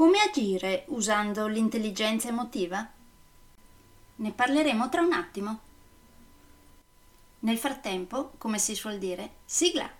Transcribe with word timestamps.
Come 0.00 0.18
agire 0.20 0.84
usando 0.86 1.46
l'intelligenza 1.46 2.28
emotiva? 2.28 2.90
Ne 4.16 4.32
parleremo 4.32 4.88
tra 4.88 5.02
un 5.02 5.12
attimo. 5.12 5.60
Nel 7.40 7.58
frattempo, 7.58 8.32
come 8.38 8.58
si 8.58 8.74
suol 8.74 8.96
dire, 8.96 9.32
sigla! 9.44 9.99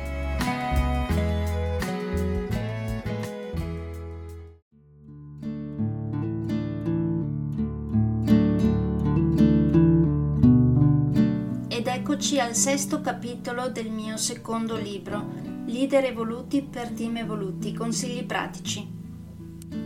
Eccoci 12.21 12.39
al 12.39 12.53
sesto 12.53 13.01
capitolo 13.01 13.69
del 13.69 13.89
mio 13.89 14.15
secondo 14.15 14.77
libro, 14.77 15.27
Leader 15.65 16.03
evoluti 16.03 16.61
per 16.61 16.89
team 16.91 17.17
evoluti, 17.17 17.73
consigli 17.73 18.23
pratici. 18.25 18.87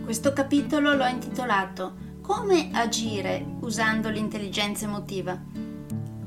Questo 0.03 0.33
capitolo 0.33 0.93
l'ho 0.95 1.05
intitolato 1.05 1.93
Come 2.19 2.71
agire 2.73 3.41
usando 3.61 4.09
l'intelligenza 4.09 4.83
emotiva. 4.83 5.41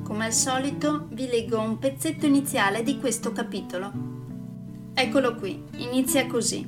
Come 0.02 0.24
al 0.24 0.32
solito 0.32 1.08
vi 1.10 1.26
leggo 1.26 1.60
un 1.60 1.78
pezzetto 1.78 2.24
iniziale 2.24 2.82
di 2.82 2.98
questo 2.98 3.32
capitolo. 3.32 3.92
Eccolo 4.94 5.34
qui, 5.34 5.62
inizia 5.76 6.26
così. 6.26 6.66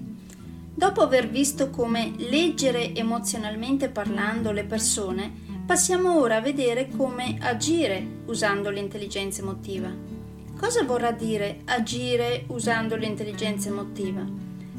Dopo 0.75 1.01
aver 1.01 1.31
visto 1.31 1.71
come 1.71 2.13
leggere 2.19 2.95
emozionalmente 2.95 3.89
parlando 3.89 4.53
le 4.53 4.65
persone, 4.65 5.33
Passiamo 5.71 6.19
ora 6.19 6.39
a 6.39 6.41
vedere 6.41 6.89
come 6.89 7.37
agire 7.39 8.05
usando 8.27 8.71
l'intelligenza 8.71 9.41
emotiva. 9.41 9.89
Cosa 10.59 10.83
vorrà 10.83 11.13
dire 11.13 11.61
agire 11.67 12.43
usando 12.49 12.97
l'intelligenza 12.97 13.69
emotiva? 13.69 14.27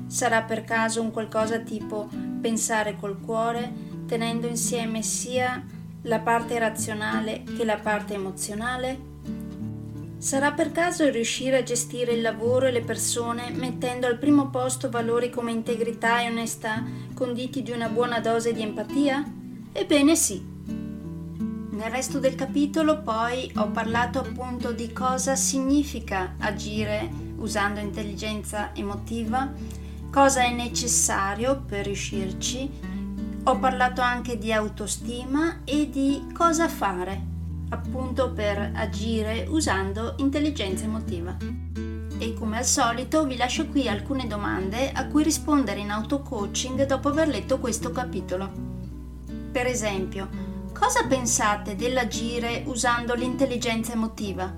Sarà 0.08 0.42
per 0.42 0.66
caso 0.66 1.02
un 1.02 1.12
qualcosa 1.12 1.60
tipo 1.60 2.10
pensare 2.42 2.98
col 3.00 3.22
cuore, 3.22 3.72
tenendo 4.06 4.48
insieme 4.48 5.02
sia 5.02 5.66
la 6.02 6.20
parte 6.20 6.60
razionale 6.60 7.44
che 7.56 7.64
la 7.64 7.78
parte 7.78 8.16
emozionale? 8.16 9.00
Sarà 10.18 10.52
per 10.52 10.74
caso 10.74 11.10
riuscire 11.10 11.60
a 11.60 11.64
gestire 11.64 12.12
il 12.12 12.22
lavoro 12.22 12.66
e 12.66 12.72
le 12.72 12.82
persone 12.82 13.50
mettendo 13.52 14.08
al 14.08 14.18
primo 14.18 14.50
posto 14.50 14.90
valori 14.90 15.30
come 15.30 15.54
integrità 15.54 16.20
e 16.20 16.28
onestà 16.28 16.84
conditi 17.14 17.64
di 17.64 17.72
una 17.72 17.88
buona 17.88 18.20
dose 18.20 18.52
di 18.52 18.62
empatia? 18.62 19.24
Ebbene 19.72 20.18
sì, 20.18 20.52
nel 21.82 21.90
resto 21.90 22.20
del 22.20 22.36
capitolo 22.36 23.02
poi 23.02 23.52
ho 23.56 23.70
parlato 23.70 24.20
appunto 24.20 24.72
di 24.72 24.94
cosa 24.94 25.36
significa 25.36 26.36
agire 26.38 27.10
usando 27.38 27.80
intelligenza 27.80 28.70
emotiva, 28.76 29.52
cosa 30.12 30.44
è 30.44 30.54
necessario 30.54 31.60
per 31.60 31.86
riuscirci, 31.86 32.70
ho 33.46 33.58
parlato 33.58 34.00
anche 34.02 34.38
di 34.38 34.54
autostima 34.54 35.62
e 35.64 35.90
di 35.90 36.28
cosa 36.32 36.68
fare 36.68 37.20
appunto 37.70 38.32
per 38.32 38.74
agire 38.76 39.48
usando 39.50 40.14
intelligenza 40.18 40.84
emotiva. 40.84 41.36
E 42.20 42.34
come 42.36 42.60
al 42.60 42.66
solito 42.66 43.26
vi 43.26 43.38
lascio 43.38 43.66
qui 43.70 43.88
alcune 43.88 44.28
domande 44.28 44.92
a 44.92 45.08
cui 45.08 45.24
rispondere 45.24 45.80
in 45.80 45.90
auto 45.90 46.22
coaching 46.22 46.86
dopo 46.86 47.08
aver 47.08 47.28
letto 47.28 47.58
questo 47.58 47.90
capitolo. 47.90 48.70
Per 49.52 49.66
esempio, 49.66 50.51
Cosa 50.82 51.06
pensate 51.06 51.76
dell'agire 51.76 52.64
usando 52.66 53.14
l'intelligenza 53.14 53.94
emotiva? 53.94 54.52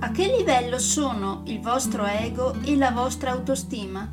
A 0.00 0.10
che 0.10 0.26
livello 0.36 0.80
sono 0.80 1.42
il 1.46 1.60
vostro 1.60 2.04
ego 2.04 2.56
e 2.64 2.74
la 2.74 2.90
vostra 2.90 3.30
autostima? 3.30 4.10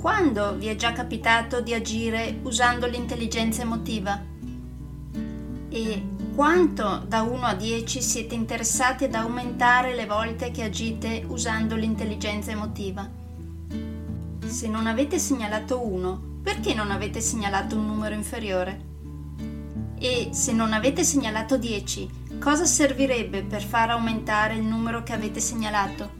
Quando 0.00 0.56
vi 0.56 0.66
è 0.66 0.74
già 0.74 0.90
capitato 0.90 1.60
di 1.60 1.72
agire 1.72 2.40
usando 2.42 2.88
l'intelligenza 2.88 3.62
emotiva? 3.62 4.20
E 5.68 6.06
quanto 6.34 7.04
da 7.06 7.22
1 7.22 7.46
a 7.46 7.54
10 7.54 8.02
siete 8.02 8.34
interessati 8.34 9.04
ad 9.04 9.14
aumentare 9.14 9.94
le 9.94 10.06
volte 10.06 10.50
che 10.50 10.64
agite 10.64 11.24
usando 11.28 11.76
l'intelligenza 11.76 12.50
emotiva? 12.50 13.08
Se 14.46 14.66
non 14.66 14.88
avete 14.88 15.20
segnalato 15.20 15.80
1, 15.86 16.40
perché 16.42 16.74
non 16.74 16.90
avete 16.90 17.20
segnalato 17.20 17.76
un 17.76 17.86
numero 17.86 18.16
inferiore? 18.16 18.93
E 19.98 20.28
se 20.32 20.52
non 20.52 20.72
avete 20.72 21.04
segnalato 21.04 21.56
10, 21.56 22.38
cosa 22.40 22.64
servirebbe 22.64 23.42
per 23.42 23.62
far 23.62 23.90
aumentare 23.90 24.54
il 24.54 24.62
numero 24.62 25.02
che 25.02 25.12
avete 25.12 25.40
segnalato? 25.40 26.12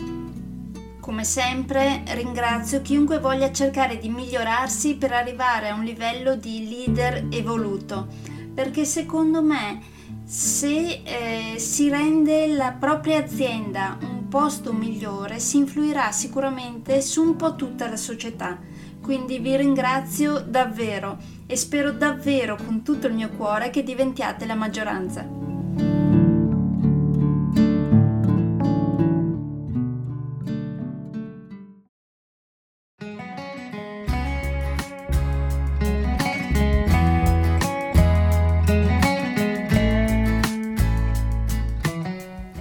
Come 1.01 1.25
sempre 1.25 2.03
ringrazio 2.15 2.81
chiunque 2.81 3.19
voglia 3.19 3.53
cercare 3.53 3.99
di 3.99 4.09
migliorarsi 4.09 4.95
per 4.95 5.13
arrivare 5.13 5.69
a 5.69 5.75
un 5.75 5.85
livello 5.85 6.35
di 6.35 6.69
leader 6.69 7.27
evoluto, 7.31 8.07
perché 8.55 8.85
secondo 8.85 9.43
me 9.43 9.81
se 10.25 11.03
eh, 11.05 11.59
si 11.59 11.91
rende 11.91 12.47
la 12.47 12.73
propria 12.73 13.19
azienda 13.19 13.99
un 14.01 14.27
posto 14.29 14.73
migliore 14.73 15.39
si 15.39 15.59
influirà 15.59 16.11
sicuramente 16.13 17.03
su 17.03 17.23
un 17.23 17.37
po' 17.37 17.57
tutta 17.57 17.91
la 17.91 17.97
società 17.97 18.59
quindi 19.03 19.39
vi 19.39 19.55
ringrazio 19.55 20.41
davvero 20.41 21.19
e 21.47 21.57
spero 21.57 21.93
davvero 21.93 22.57
con 22.57 22.83
tutto 22.83 23.07
il 23.07 23.15
mio 23.15 23.29
cuore 23.31 23.71
che 23.71 23.83
diventiate 23.83 24.47
la 24.47 24.55
maggioranza. 24.55 25.27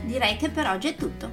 Direi 0.06 0.38
che 0.38 0.50
per 0.50 0.68
oggi 0.68 0.89
è 0.89 0.95
tutto. 0.95 1.32